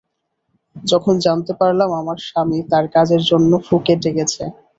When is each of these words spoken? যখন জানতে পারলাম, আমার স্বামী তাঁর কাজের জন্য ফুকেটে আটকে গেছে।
যখন 0.75 1.15
জানতে 1.25 1.53
পারলাম, 1.59 1.89
আমার 2.01 2.17
স্বামী 2.27 2.59
তাঁর 2.71 2.85
কাজের 2.95 3.21
জন্য 3.29 3.51
ফুকেটে 3.67 3.93
আটকে 3.99 4.15
গেছে। 4.17 4.43